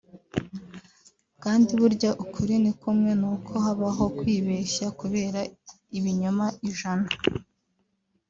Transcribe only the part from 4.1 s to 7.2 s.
kwibeshya kubera ibinyoma ijana